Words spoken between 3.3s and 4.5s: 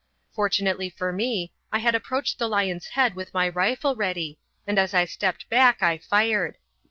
my rifle ready,